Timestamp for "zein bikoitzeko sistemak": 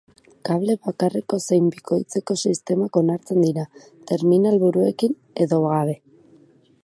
1.43-2.99